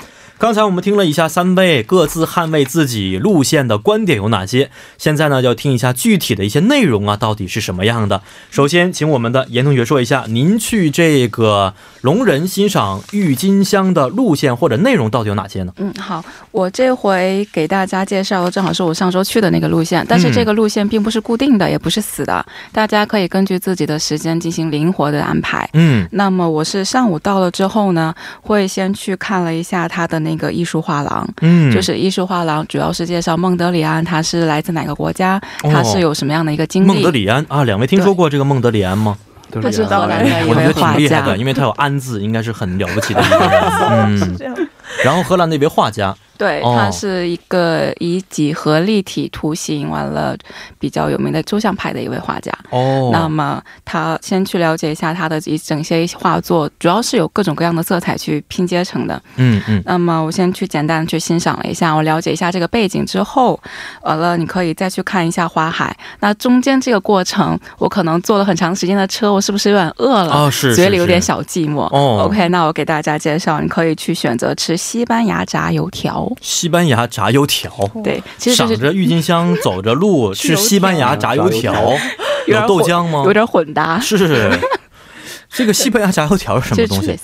[0.44, 8.22] 刚才我们听了一下三位各自捍卫自己路线的观点有哪些，现在呢就要听一下具体的一些内容啊，到底是什么样的。
[8.52, 15.72] 首先，请我们的严同学说一下，您去这个龙人欣赏郁金香的路线或者内容到底有哪些呢？
[15.78, 25.70] 嗯，好，我这回给大家介绍的正好是我上周去的那个路线，但是这个路线并不是固定的，也不是死的，大家可以根据自己的时间进行灵活的安排。
[25.72, 37.10] 嗯那么我是上午到了之后呢，会先去看了一下它的那个艺术画廊，嗯，就是艺术画廊主要是介绍孟德里安他是来自哪个国家，哦他是有什么样的一个经历孟德。
[37.12, 39.18] 里安啊，两位听说过这个孟德里安吗？
[39.52, 43.62] 对他是知道荷兰的一我觉得位画家挺厉害的，，因为他有安字，应该是很了不起的一个人。
[43.92, 44.56] 嗯，这样。
[45.04, 50.36] 然后荷兰那位画家，对，哦他是一个以几何立体图形完了
[50.80, 52.52] 比较有名的抽象派的一位画家。
[52.70, 59.22] 哦，那么他先去了解一下他的一整些画作，主要是有各种各样的色彩去拼接成的。
[59.36, 63.60] 嗯嗯那么我先去简单的去欣赏了一下，我了解一下这个背景之后，
[64.02, 65.96] 完了你可以再去看一下花海。
[66.20, 70.34] 那中间这个过程，我可能坐了很长时间的车，我是不是有点饿了？
[70.34, 71.82] 哦是嘴里有点小寂寞。
[71.96, 76.23] 哦 OK，那我给大家介绍，你可以去选择吃西班牙炸油条。
[76.42, 77.72] 西班牙炸油条。
[78.04, 81.74] 对，其实就是赏着郁金香，走着路， 吃西班牙炸油条，
[82.48, 83.24] 有豆浆吗？
[83.26, 84.18] 有点混搭，是，
[85.50, 87.20] 这个西班牙炸油条是什么东西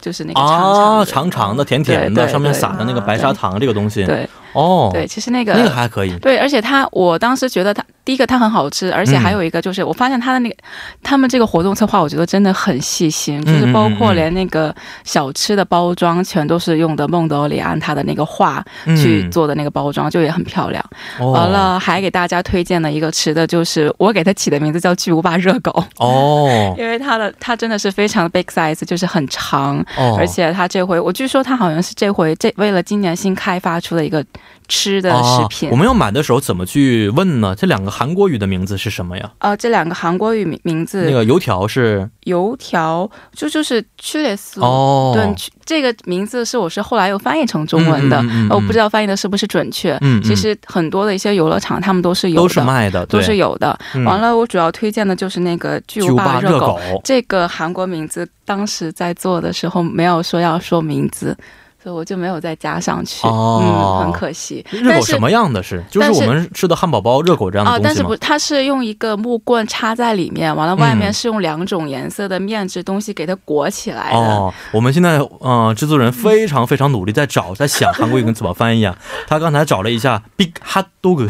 [0.00, 0.98] 就是那个长长啊？
[1.00, 4.04] 的长长的、甜甜的，上面撒的那个白砂糖这个东西。
[4.04, 6.16] 对，哦，对，其实那个那个还可以。
[6.18, 10.56] 对，而且它，我当时觉得它第一个它很好吃，而且还有一个就是我发现它的那个
[11.02, 18.64] 他们这个活动策划，我觉得真的很细心，就是包括连那个小吃的包装，全都是用的孟德里安他的那个画
[18.96, 20.84] 去做的那个包装，就也很漂亮。
[21.18, 29.84] 完了，还给大家推荐了一个吃的，就是我给它起的名字叫巨无霸热狗哦， 因为它的它真的是非常 big size，就是很长，
[30.18, 34.24] 而且它这回我据说它好像是这回这为了今年新开发出的一个。
[34.68, 37.54] 吃的食品，我们要买的时候怎么去问呢？
[37.54, 39.30] 这两个韩国语的名字是什么呀？
[39.38, 45.12] 呃，这两个韩国语名名字，那个油条是油条，就就是屈列斯哦。
[45.14, 45.34] 对，
[45.66, 49.98] 这个名字是我是后来又翻译成中文的，我不知道翻译的是不是准确。
[50.00, 53.78] 嗯，其实很多的一些游乐场他们都是有的，都是卖的，都是有的。
[54.06, 61.36] 完了，我主要推荐的就是那个巨无霸热狗，这个韩国名字当时在做的时候没有说要说名字。
[61.82, 64.64] 所以我就没有再加上去，嗯，很可惜。
[64.70, 65.82] 热狗什么样的是？
[65.90, 74.16] 就是我们吃的汉堡包热狗这样的东西但是不，它是用一个木棍插在里面，完了外面是用两种颜色的面质东西给它裹起来的。
[74.16, 78.96] 哦，我们现在嗯，制作人非常非常努力在找，在想韩国语怎么翻译啊？
[79.26, 81.28] 他刚才找了一下 Big Hot Dog，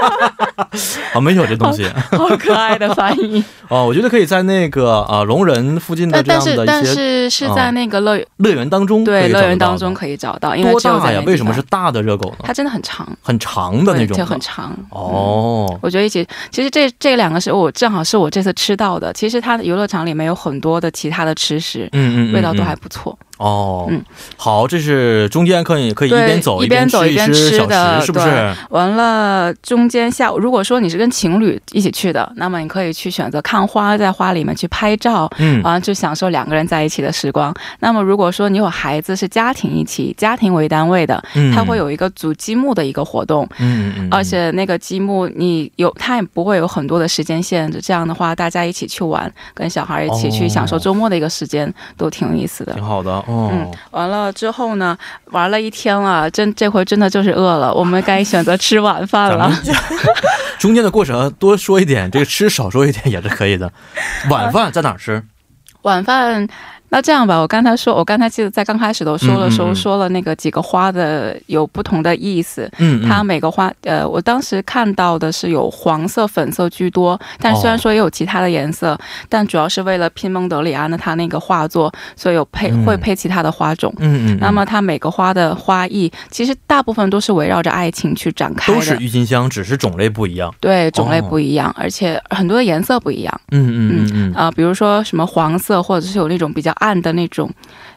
[1.12, 3.44] 啊，没有这东西，好可爱的翻译。
[3.68, 9.65] 哦，我觉得可以在那个啊龙人附近的这样的一些，但是但是是在那个乐乐园当中，对乐园当。
[9.66, 11.22] 当中可以找到，因为多大呀？
[11.26, 12.36] 为什么是大的热狗呢？
[12.44, 15.78] 它真的很长，很长的那种，就很长哦。
[15.82, 19.12] 我觉得一起，其实这这两个是我正好是我这次吃到的。
[19.12, 23.18] 其实它的游乐场里面有很多的其他的吃食，嗯嗯，味道都还不错。
[23.38, 24.02] 哦，嗯，
[24.36, 28.54] 好，这是中间可以可以一边走一边走一边吃的，是不是？
[28.70, 37.54] 完了，中间下午如果说你是跟情侣一起去的，那么你可以去选择看花，在花里面去拍照，嗯，完了就享受两个人在一起的时光。
[37.80, 47.80] 那么如果说你有孩子，是家庭一起，家庭为单位的，嗯，它会有一个组积木的一个活动，嗯嗯，而且那个积木你有，它也不会有很多的时间限制。
[47.82, 53.22] 这样的话，大家一起去玩，跟小孩一起去享受周末的一个时间，都挺有意思的，挺好的。
[53.28, 59.50] 嗯，完了之后呢，玩了一天了，真这回真的就是饿了，我们该选择吃晚饭了。
[60.58, 63.72] 中间的过程多说一点，这个吃少说一点也是可以的。
[64.30, 65.22] 晚饭在哪儿吃？
[65.82, 66.48] 晚饭。
[66.88, 72.70] 那这样吧，我刚才说，我刚才记得在刚开始的时候说了那个几个花的有不同的意思。
[72.78, 78.96] 嗯，它每个花，呃，我当时看到的是有黄色、粉色居多，但虽然说也有其他的颜色，
[79.28, 83.92] 但主要是为了拼蒙德里安的他那个画作，所以有配会配其他的花种。
[83.98, 84.38] 嗯嗯。
[84.40, 88.78] 那么它每个花的花艺，其实大部分都是围绕着爱情去展开的。
[88.78, 90.54] 都是郁金香，只是种类不一样。
[90.60, 93.40] 对，种类不一样，而且很多的颜色不一样。
[93.50, 94.34] 嗯嗯嗯嗯。
[94.34, 96.75] 啊，比如说什么黄色，或者是有那种比较。
[96.76, 97.50] 暗的那种，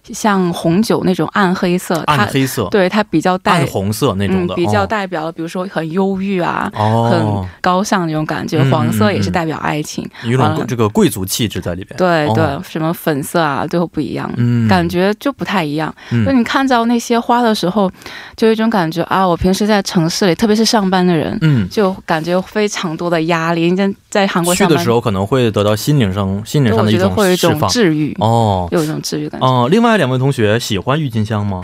[0.04, 8.64] 像红酒那种暗黑色，暗黑色，对它比较带红色那种的，比较代表，比如说很忧郁啊，很高尚那种感觉。
[8.70, 11.98] 黄色也是代表爱情，有一种这个贵族气质在里边。
[11.98, 14.30] 对对，什么粉色啊，最后不一样，
[14.68, 15.94] 感觉就不太一样。
[16.26, 17.92] 就你看到那些花的时候，
[18.36, 23.76] 就有一种感觉啊，我平时在城市里，特别是上班的人，嗯，就感觉非常多的压力。
[23.76, 28.16] 在在韩国去的时候，可能会得到心灵上心灵上的一种释放，治愈。
[28.20, 28.69] 哦。
[28.72, 29.68] 有一种治愈感哦。
[29.70, 31.64] 另外两位同学喜欢郁金香吗？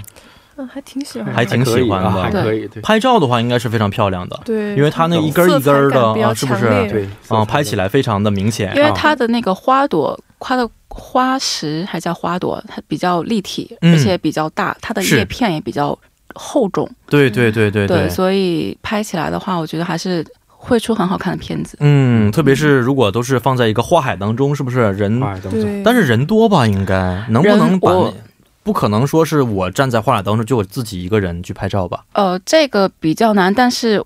[0.57, 2.65] 嗯，还挺喜欢，还挺喜欢的，还可以。
[2.81, 4.39] 拍照的话，应该是非常漂亮的。
[4.45, 6.65] 对，因为它那一根一根的，是不是？
[6.89, 8.73] 对，啊，拍起来非常的明显。
[8.73, 15.97] 因为它的那个花朵，它的花石还叫花朵，它比较立体，而且比较大，它的叶片也比较
[16.33, 16.89] 厚重。
[17.09, 20.25] 对对对对对，所以拍起来的话，我觉得还是。
[20.67, 25.21] 会出很好看的片子，嗯，特别是如果都是放在一个花海当中，是不是人？
[25.83, 27.91] 但是人多吧，应该能不能把？
[28.63, 32.03] 不可能说是我站在花海当中就我自己一个人去拍照吧？
[32.13, 34.03] 呃，这个比较难，但是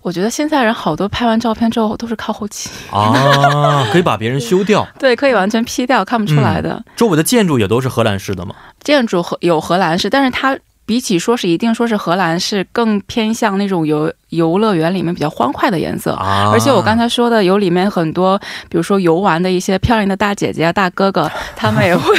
[0.00, 6.82] 我觉得现在人好多拍完照片之后都是靠后期啊， 可以把别人修掉，对，可以完全 P 掉，看不出来的。
[6.96, 8.54] 周围的建筑也都是荷兰式的吗？
[8.82, 10.58] 建筑和有荷兰式，但是它。
[10.88, 16.12] 比起说是一定说是荷兰是更偏向那种游游乐园里面比较欢快的颜色，
[16.50, 18.38] 而且我刚才说的有里面很多，
[18.70, 22.16] 比如说游玩的一些漂亮的大姐姐啊、大哥哥， 他们也会，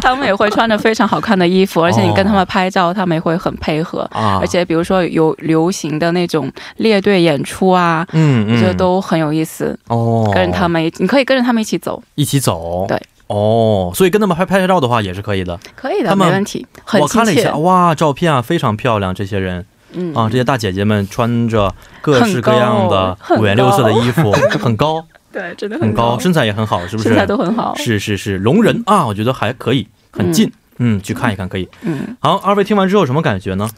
[0.00, 4.00] 他们也会穿着非常好看的衣服，而且你跟他们拍照，他们也会很配合。
[4.12, 9.78] 而且比如说有流行的那种列队演出啊，嗯，我觉得都很有意思。
[9.86, 10.28] 哦。
[10.34, 13.00] 跟着他们，你可以跟着他们一起走，一起走，对。
[13.26, 16.66] 哦，所以跟他们拍拍照的话也是可以的，可以的，没问题。
[17.00, 20.14] 我看了一下，哇，照片啊非常漂亮，这些人，嗯。
[20.14, 27.08] 啊，这些大姐姐们穿着各式各样的五颜六色的衣服， 很高，对，真的很高，身材也很好，是不是？
[27.08, 31.68] 身材都很好，是是是，龙人啊，我觉得还可以，很近，嗯，去看一看可以。
[31.82, 33.68] 嗯，好，二位听完之后什么感觉呢？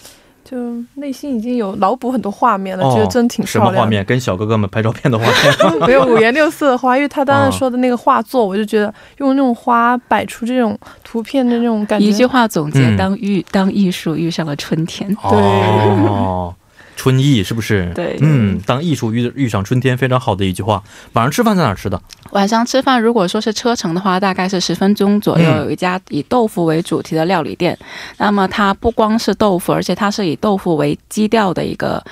[0.48, 0.56] 就
[0.94, 3.78] 内心已经有脑补很多画面了，哦觉得真挺什漂亮的。
[3.80, 4.04] 么画面？
[4.04, 5.80] 跟小哥哥们拍照片的画面。
[5.88, 15.14] 没有五颜六色的花，因为他当啊时说的那个画作，我就觉得用那种花摆出这种图片的那种感觉，一句话总结：嗯当遇当艺术遇上了春天。
[15.22, 16.54] 哦，
[16.96, 17.92] 春意是不是？
[17.94, 20.82] 对嗯，当艺术遇遇上春天，非常好的一句话。
[21.12, 22.00] 晚上吃饭在哪儿吃的？
[22.32, 27.78] 晚上吃饭，如果说是车程的话，大概是十分钟左右，嗯有一家以豆腐为主题的料理店。
[28.16, 32.02] 那么它不光是豆腐，而且它是以豆腐为基调的一个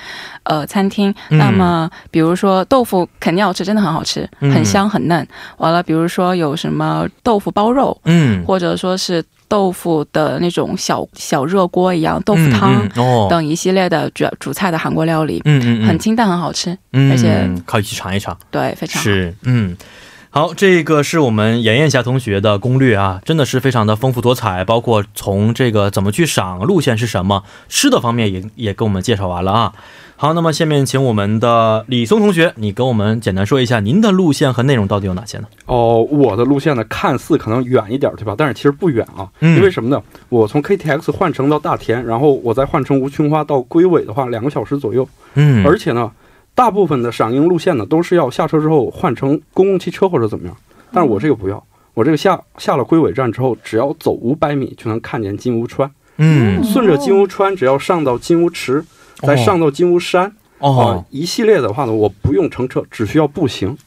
[0.43, 1.13] 呃餐厅。
[1.29, 5.27] 嗯那么比如说豆腐肯定要吃，真的很好吃，嗯很香很嫩。
[5.57, 12.87] 完了，比如说有什么豆腐包肉，嗯，或者说是豆腐的那种小小热锅一样豆腐汤。
[13.29, 18.37] 等一系列的主主菜的韩国料理，嗯嗯，很清淡，很好吃，嗯，而且可以去尝一尝。
[18.51, 19.03] 对，非常好。
[19.03, 19.75] 是，嗯。
[20.37, 29.71] 好，这个是我们严艳霞同学的攻略啊，真的是非常的丰富多彩，包括从这个怎么去赏，路线是什么，吃的方面也也给我们介绍完了啊。
[30.17, 35.45] 好，那么下面请我们的李松同学，你跟我们简单说一下您的路线和内容到底有哪些呢？
[35.67, 38.35] 哦，我的路线呢，看似可能远一点，对吧？
[38.37, 40.03] 但是其实不远啊，嗯因为什么呢？
[40.27, 45.07] 我从 KTX 换乘到大田，然后我再换乘无穷花到龟尾的话，两个小时左右。
[45.35, 46.11] 嗯，而且呢，
[46.55, 50.57] 大部分的赏樱路线呢，都是要下车之后换乘公共汽车或者怎么样。
[50.91, 51.63] 但是我这个不要，
[51.93, 58.83] 我这个下下了龟尾站之后，只要走五百米就能看见金乌川，嗯，顺着金乌川，只要上到金乌池，
[59.17, 60.23] 再上到金乌山，
[60.59, 63.77] 啊哦，一系列的话呢，我不用乘车，只需要步行。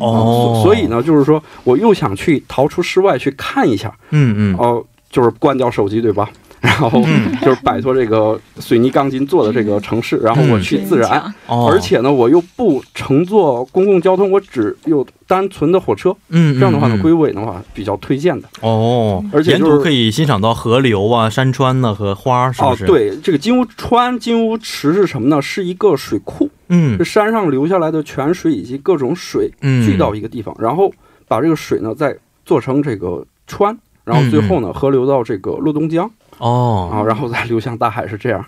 [0.00, 6.30] 哦，所以，呢，就是说我又想去逃出室外去看一下，嗯嗯，哦、就是关掉手机，对吧？
[6.66, 7.32] 然后嗯。
[7.42, 16.14] 就是摆脱这个水泥钢筋做的这个城市，然后我去自然，哦，而且呢，我又不乘坐公共交通，我只有单纯的火车。
[16.30, 17.00] 嗯，这样的话呢，嗯。
[17.00, 18.48] 嗯龟尾的话比较推荐的。
[18.62, 25.40] 哦，而且就是沿途可以欣赏到河流啊、山川呢和花儿，是不哦，是？，对，这个金乌川、金乌池是什么呢？
[25.40, 26.98] 是一个水库，嗯。
[26.98, 30.92] 是山上流下来的泉水以及各种水嗯，聚到一个地方，然后
[31.28, 38.44] 把这个水呢再做成这个川，然后最后呢河流到这个洛东江哦，啊，然后再流向大海，是这样。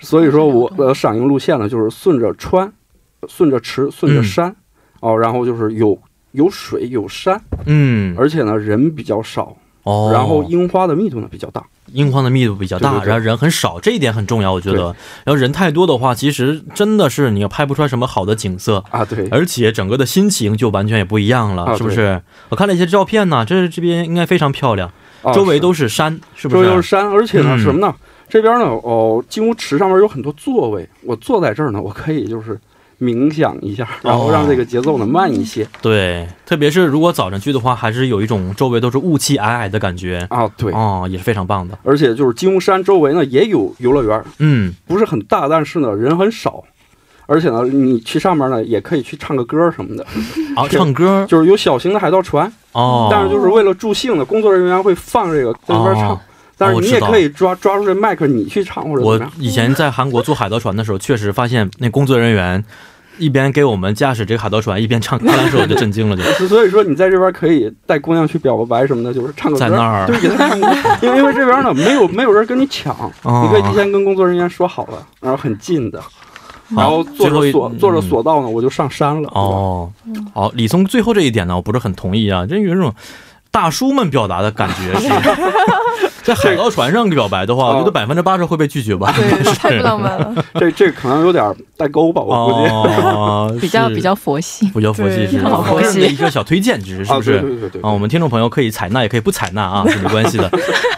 [0.00, 2.72] 所以说我的赏樱路线呢，就是顺着川，
[3.28, 4.56] 顺着池，顺着嗯山，
[5.00, 5.98] 哦，然后就是有
[6.32, 11.62] 有水有山，嗯，而且呢人比较少，哦，然后樱花的密度呢比较大。
[11.94, 14.94] 樱花的密度比较大，对对对然后人很少，这一点很重要，我觉得。
[15.24, 22.20] 然后人太多的话，其实真的是你要拍不出来什么好的景色，啊，对，而且整个的心情就完全也不一样了，啊是不是？
[22.50, 24.92] 我看了一些照片呢，这这边应该非常漂亮，啊
[25.34, 26.68] 周围都是山，是不是周？
[26.68, 27.94] 围都是山，而且呢，是什么呢？
[28.28, 32.58] 这边呢，哦，金屋池上面有很多座位，我坐在这儿呢，我可以就是
[33.00, 40.72] 冥想一下，然后让这个节奏呢慢一些对，特别是如果早晨去的话，还是有一种周围都是雾气霭霭的感觉，啊，对。
[40.72, 41.78] 哦，也是非常棒的。
[41.84, 46.62] 而且就是金屋山周围呢也有游乐园，嗯，不是很大，但是呢人很少。
[47.30, 50.02] 而且呢，你去上面呢也可以去唱个歌什么的，
[50.56, 56.20] 啊， 唱歌 就是有小型的海盗船，哦，但是就是为了助兴的，工作人员会放这个在那边唱，哦。
[56.56, 59.20] 但是你也可以抓抓住这麦克你去唱或者我。
[59.38, 62.64] 以前在韩国坐海盗船的时候，确实发现那工作人员
[63.16, 66.22] 一边给我们驾驶这个海盗船，一边唱歌的时候，我就震惊了，就。
[66.48, 70.06] 所以说你在这边可以带姑娘去表个白什么的，就是唱个歌，在那儿。
[70.08, 70.68] 对，给她唱歌，
[71.02, 73.44] 因为因为这边呢没有没有人跟你抢，哦。
[73.44, 76.02] 你可以提前跟工作人员说好了，然后很近的，
[76.76, 79.28] 然后坐着索坐着嗯索道呢，我就上山了。
[79.32, 79.90] 哦，
[80.34, 82.92] 好，李松最后这一点呢，我不是很同意啊，这有一种
[83.50, 85.08] 大叔们表达的感觉是。
[86.22, 89.10] 在海盗船上表白的话，我觉得百分之八十会被拒绝吧。
[89.16, 90.44] 对，太不浪漫了。
[90.56, 91.42] 这这可能有点
[91.74, 92.70] 代沟吧，我估计。
[92.70, 94.70] 哦， 比较比较佛系。
[94.74, 97.40] 比较佛系是吧佛系的一个小推荐，只是是啊，不是？
[97.40, 100.50] 对对对对啊，我们听众朋友可以采纳，也可以不采纳啊，是没关系的。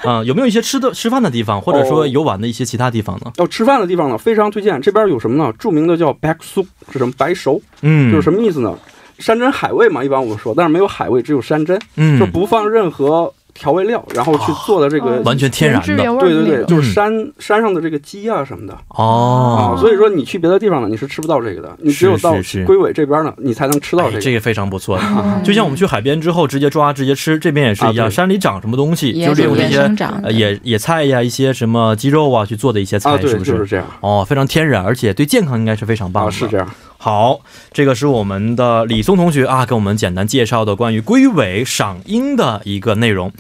[0.03, 3.31] 啊，有没有一些吃的吃饭的地方，或者说哦游玩的一些其他地方呢？
[3.37, 4.83] 要吃饭的地方呢，非常推荐。
[4.83, 5.53] 这边有什么呢？
[5.57, 7.63] 著名的叫 back soup，是什么白熟？
[7.83, 8.77] 嗯，就是什么意思呢？
[9.21, 15.23] 山珍海味嘛，一般我们说，但是没有海味，只有山珍，嗯，就不放任何调味料，然后去做的这个哦。
[15.25, 15.87] 完全天然的。
[15.97, 18.75] 对对对，就是山、山上的这个鸡啊什么的。
[18.89, 19.77] 哦。
[19.77, 22.65] 啊，，所以说你去别的地方呢，你是吃不到这个的，你只有到是是。
[22.65, 24.17] 龟尾这边呢，你才能吃到这个。
[24.17, 24.99] 哎这个非常不错。
[25.03, 33.87] 嗯就像我们去海边之后直接抓直接吃，这边也是一样，啊山里长什么东西，也就利用这些野野菜呀、一些什么鸡肉啊去做的一些菜，啊，对，是不就是这样。
[34.01, 36.29] 哦，非常天然，而且对健康应该是非常棒的。
[36.29, 36.67] 啊，是这样。
[37.03, 37.41] 好，
[37.73, 43.33] 这个是我们的李松同学啊，给我们简单介绍的关于龟尾赏樱的一个内容。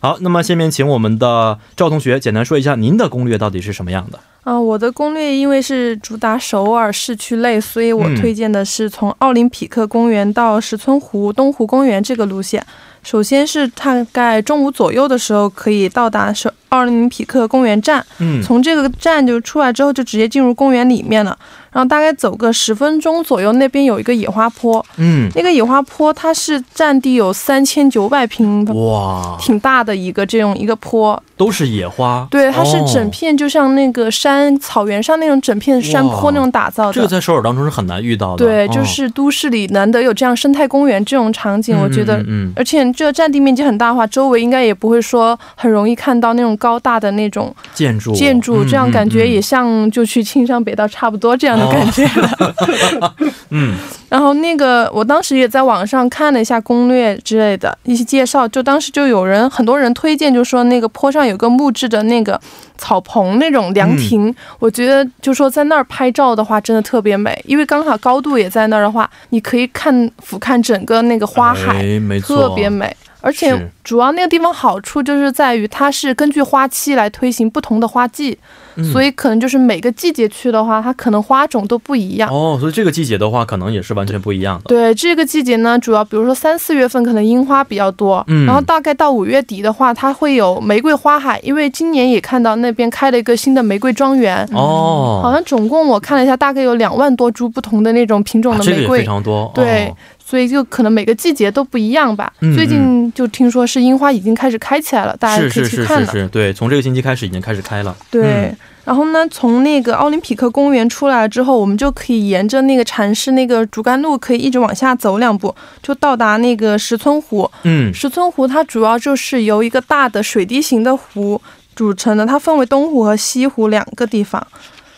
[0.00, 4.20] 好，那么下面请我们的赵同学简单说一下您的攻略到底是什么样的？
[4.42, 12.62] 啊，我的攻略因为是主打首尔市区类，所以我推荐的是从奥林匹克公园到石村湖东湖公园这个路线。
[13.02, 18.04] 首先是大概中午左右的时候可以到达首奥奥林匹克公园站。
[18.18, 21.36] 嗯，从这个站就出来之后，就直接进入公园里面了。
[21.72, 24.84] 然后大概走个十分钟左右，那边有一个野花坡。
[24.96, 31.22] 嗯，那个野花坡它是占地有三千九百平方，哇，挺大的一个这种一个坡。
[31.36, 36.94] 都是野花，对，它是哦整片就像那个山草原上那种整片山坡那种打造的。
[36.94, 38.42] 这个在首尔当中是很难遇到的。
[38.42, 53.14] 对，哦就是都市里难得有这样生态公园这种场景，我觉得嗯嗯嗯而且这个占地面积很大的话，周围应该也不会说很容易看到那种高大的那种建筑建筑，嗯这样感觉嗯也像就去青山北道差不多这样的感觉了。
[53.50, 53.76] 嗯
[54.08, 62.40] 然后那个我当时也在网上看了一下攻略之类的一些介绍，就当时就有人很多人推荐，就说那个坡上有个木质的那个
[62.78, 71.82] 草棚那种凉亭，我觉得就说在那儿拍照的话真的特别美，因为刚好高度也在那儿的话，你可以看俯瞰整个那个花海。
[71.82, 72.96] 哎、没错，特别美。
[73.26, 78.38] 而且主要那个地方好处就是在于它是根据花期来推行不同的花季，
[78.76, 82.28] 嗯所以可能就是每个季节去的话，它可能花种都不一样。
[82.30, 84.64] 哦，所以这个季节的话，可能也是完全不一样的。
[84.68, 98.80] 对这个季节呢，主要比如说三四月份可能樱花比较多，嗯然后大概到五月底的话，它会有玫瑰花海，因为今年也看到那边开了一个新的玫瑰庄园，哦，好像总共我看了一下，大概有两万多株不同的那种品种啊的玫瑰。
[98.82, 99.50] 这个非常多。
[99.54, 99.96] 对哦
[100.28, 102.32] 所以就可能每个季节都不一样吧。
[102.40, 106.06] 嗯最近就听说是樱花已经开始开起来了，大家可以是是是去看了。
[106.06, 107.94] 是是，对，从这个星期开始已经开始开了。
[108.10, 108.52] 对，
[108.86, 117.50] 然后呢，从那个奥林匹克公园出来之后，我们就可以沿着那个禅市那个竹竿路，可以一直往下走两步，就到达那个石村湖。
[117.64, 121.42] 嗯石村湖它主要就是由一个大的水滴形的湖
[121.74, 124.46] 组成的，它分为东湖和西湖两个地方。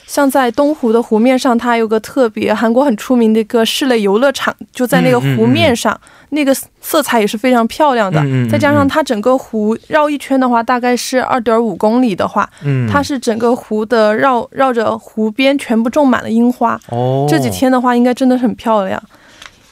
[0.09, 5.97] 像在东湖的湖面上，它有个特别韩国很出名的一个室内游乐场，就在那个湖面上，
[6.31, 8.19] 那个色彩也是非常漂亮的。
[8.51, 16.81] 再加上它整个湖绕一圈的话，大概是二点五公里的话，嗯，它是整个湖的绕绕着湖边全部种满了樱花。
[16.89, 19.01] 哦，这几天的话，应该真的很漂亮。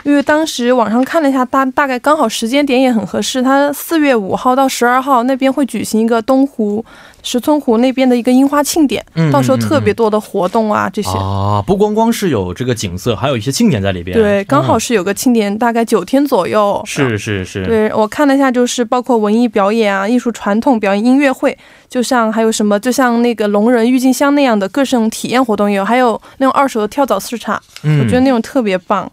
[0.07, 3.43] 因为当时网上看了一下，大大概刚好时间点也很合适。
[3.43, 6.85] 它四月五号到十二号那边会举行一个东湖
[7.25, 11.11] 石村湖那边的一个樱花庆典，嗯到时候特别多的活动啊这些。
[11.19, 14.17] 啊，不光光是有这个景色，还有一些庆典在里边。
[14.17, 16.81] 对，刚好嗯是有个庆典，大概九天左右。
[16.87, 29.11] 是是是，对我看了一下，就是包括文艺表演啊、艺术传统表演、音乐会，就像还有什么，就像那个龙人郁金香那样的各种体验活动也有，还有那种二手的跳蚤市场，嗯，我觉得那种特别棒。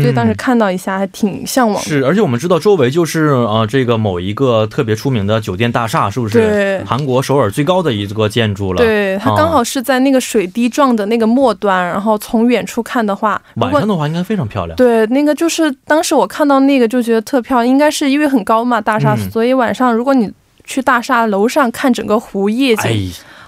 [0.00, 1.82] 所以当时嗯看到一下，还挺向往的。
[1.82, 6.38] 是，而且我们知道周围就是呃这个某一个特别出名的酒店大厦，是不是？
[6.38, 14.76] 对韩国首尔最高的一个建筑了。，对，它刚好是在那个水滴状的那个末端，然后从远处看的话，如晚上的话应该非常漂亮。
[14.76, 20.30] 对那个就是当时我看到那个就觉得特漂亮，应该是因为很高嘛大厦，嗯所以晚上如果你
[20.64, 22.96] 去大厦楼上看整个湖夜景，哎，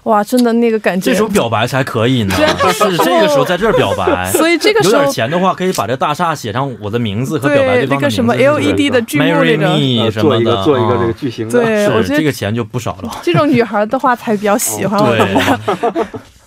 [0.05, 1.28] 哇，真的那个感觉这时候。
[1.28, 4.30] 表白才可以呢，对是这个时候在这儿表白。
[4.32, 7.94] 所以这个有时候点钱的话，可以把这大厦写上我的名字和表白对对方的名字。
[7.94, 13.11] 那个什么 LED 的剧目 Marry 那种什么的，做一个做一个这个啊巨型的，对我觉得这个钱就不少了。
[13.22, 15.16] 这种女孩的话才比较喜欢我。
[15.16, 16.05] 对。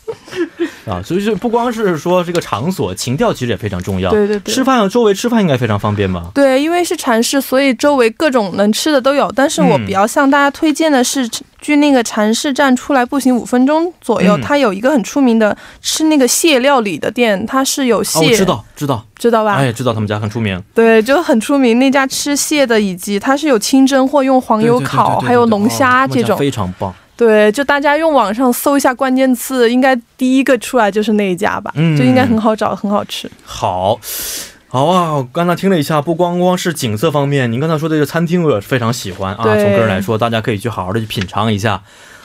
[0.85, 4.11] 啊，所以就不光是说这个场所，情调其实也非常重要。
[4.11, 6.31] 对对对吃饭周围吃饭应该非常方便吧？
[6.33, 9.31] 对，因为是禅室，所以周围各种能吃的都有。
[9.35, 11.27] 但是我嗯比较向大家推荐的是，
[11.59, 19.55] 距那个禅室站出来步行五分钟左右，嗯它有一个很出名的吃那个蟹料理的店，它是有哦，蟹，我知道，知道，知道吧？
[19.55, 20.61] 哎，知道他们家很出名。
[20.73, 26.37] 对，就很出名那家吃蟹的，以及它是有清蒸或用黄油烤，还有龙虾这种。
[26.37, 26.93] 非常棒。
[27.15, 33.29] 对，就大家用网上搜一下关键词，应该第一个出来就是那一家吧，嗯就应该很好找，很好吃。
[33.45, 33.99] 好，
[34.67, 35.13] 好啊！
[35.13, 39.43] 我刚才听了一下，不光光是景色方面，您刚才说的这个餐厅我也非常喜欢啊。
[39.43, 41.83] 从个人来说，大家可以去好好的去品尝一下。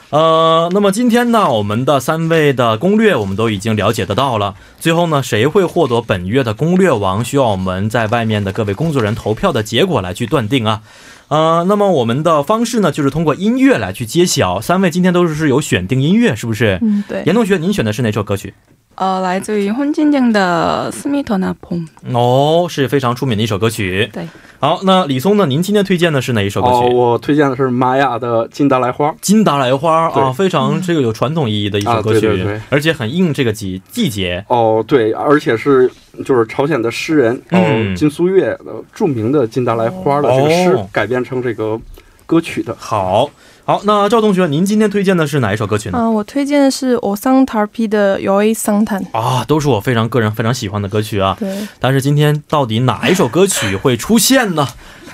[0.09, 4.55] 呃，那么今天呢，我们的三位的攻略我们都已经了解得到了。
[4.81, 10.81] 最后呢，谁会获得本月的攻略王，需要我们在外面的各位工作人员投票的结果来去断定啊。
[11.29, 14.61] 呃，那么我们的方式呢，就是通过音乐来去揭晓。
[14.61, 16.79] 三位今天都是有选定音乐，是不是？
[16.81, 17.23] 嗯，对。
[17.27, 18.55] 严同学，您选的是哪首歌曲？
[18.99, 24.11] 呃来自于洪金静的斯密特纳彭哦是非常出名的一首歌曲。
[24.13, 24.27] 对。
[24.61, 26.93] 好那李松呢您今天推荐的是哪一首歌曲？
[26.93, 34.45] 我推荐的是玛雅的金达莱花金达莱花啊非常这个有传统意义的一首歌曲而且很应这个季季节。
[34.49, 35.89] 哦对而且是
[36.25, 37.95] 就是朝鲜的诗人嗯。
[37.95, 41.81] 金苏月的著名的金达莱花的这个诗改编成这个
[42.27, 42.75] 歌曲的。
[42.77, 43.31] 好
[43.69, 45.99] 好，那赵同学，您今天推荐的是哪一首歌曲呢？
[45.99, 51.37] 啊、我推荐的是 o s a n t a r p i 的《Yoi suntan 啊，都是我非常个人非常喜欢的歌曲啊。
[51.39, 51.55] 对。
[51.79, 54.67] 但是今天到底哪一首歌曲会出现呢？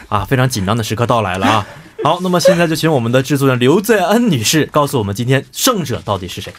[0.09, 1.67] 啊，非常紧张的时刻到来了啊。
[2.05, 6.55] 好，那么现在就请我们的制作人刘在恩女士告诉我们今天胜者到底是谁。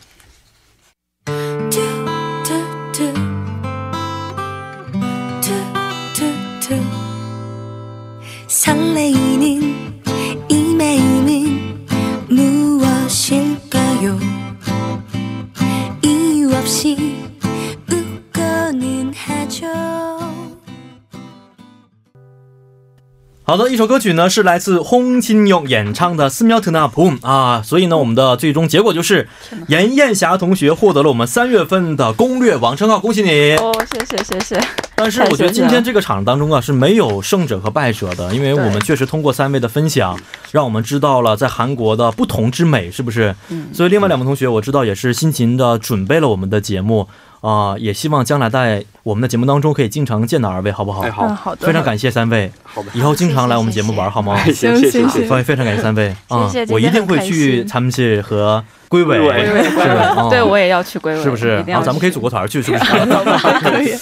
[23.47, 29.29] 好的，一首歌曲呢是来自洪金勇演唱的《斯喵特纳普姆》啊，所以呢，我们的最终结果就是
[29.67, 33.55] 严艳霞同学获得了我们三月份的攻略王称号，恭喜你！
[33.57, 34.59] 哦，谢谢谢谢。
[34.95, 40.19] 但是我觉得今天这个场当中啊是没有胜者和败者的，因为我们确实通过三位的分享，
[40.51, 43.35] 让我们知道了在韩国的不同之美，是不是？
[43.49, 43.67] 嗯。
[43.71, 47.07] 所以另外两位同学，我知道也是辛勤的准备了我们的节目，
[47.45, 51.01] 啊、也希望将来在我们的节目当中可以经常见到二位，好不好？
[51.01, 54.33] 哎，好嗯，，好的，非常感谢三位，好的，以后经常来我们节目玩好吗？
[54.43, 55.27] 哎，行，谢谢，行谢谢。
[55.27, 60.01] 非非常感谢三位啊、谢谢我一定会今天很开心去和归尾，归尾是吧？
[60.17, 62.83] 啊对我也要去归尾，是不是然后啊，咱们可以组个团去，是不是？
[63.61, 63.95] 可以。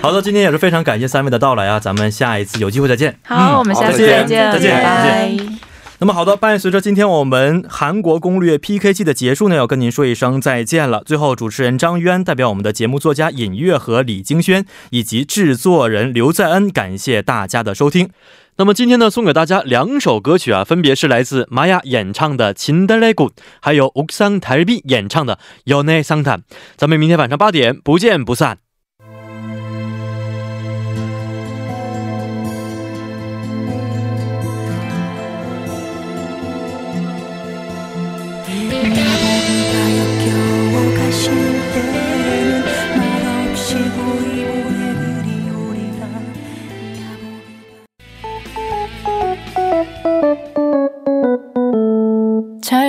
[0.00, 3.14] 好的，今天也是非常感谢三位的到来啊，咱们下一次有机会再见。
[3.26, 5.65] 好，我们下次好再见再见，再见拜再拜。
[5.99, 11.03] 那么好的，伴随着今天我们韩国攻略 PK 季的结束呢，要跟您说一声再见了。
[11.05, 18.09] 最后，主持人张渊代表我们的节目作家尹月和李京轩以及制作人刘在恩，感谢大家的收听。
[18.57, 23.29] 那么今天呢，送给大家两首歌曲啊，分别是来自玛雅演唱的《秦德雷古》，
[23.61, 25.39] 还有옥상달비演唱的《
[25.71, 26.41] 연애상담》。
[26.75, 28.64] 咱们明天晚上八点不见不散。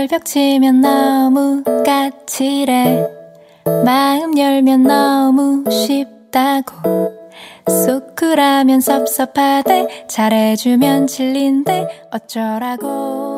[0.07, 3.07] 절벽 치면 너무 까칠해
[3.83, 7.13] 마음 열면 너무 쉽다고
[7.67, 13.36] 소쿨하면 섭섭하대 잘해주면 질린대 어쩌라고